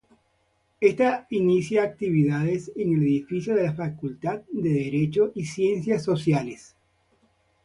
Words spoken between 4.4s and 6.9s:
de Derecho y Ciencias Sociales.